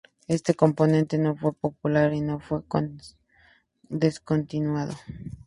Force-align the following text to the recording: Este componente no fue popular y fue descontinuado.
Este 0.27 0.55
componente 0.55 1.19
no 1.19 1.35
fue 1.37 1.53
popular 1.53 2.11
y 2.15 2.23
fue 2.39 2.63
descontinuado. 3.87 4.95